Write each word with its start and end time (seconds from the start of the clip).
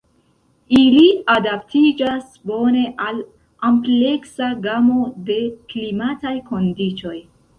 Ili 0.77 1.01
adaptiĝas 1.33 2.31
bone 2.51 2.81
al 3.09 3.19
ampleksa 3.69 4.49
gamo 4.65 5.05
de 5.29 5.37
klimataj 5.75 6.35
kondiĉoj. 6.51 7.17